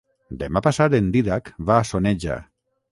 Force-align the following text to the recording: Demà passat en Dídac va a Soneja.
Demà 0.43 0.63
passat 0.69 0.95
en 1.01 1.11
Dídac 1.17 1.53
va 1.69 1.81
a 1.83 1.87
Soneja. 1.93 2.45